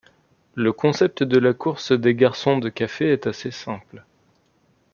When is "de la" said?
1.21-1.53